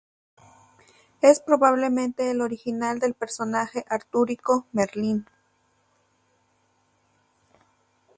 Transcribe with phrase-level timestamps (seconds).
[1.21, 5.27] Es probablemente el original del personaje artúrico, Merlin.